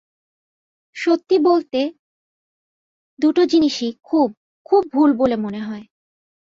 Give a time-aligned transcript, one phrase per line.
[0.95, 1.79] সত্যি বলতে,
[3.19, 4.27] দুটো জিনিসই খুব,
[4.65, 5.85] খুব ভুল বলে মনে হয়।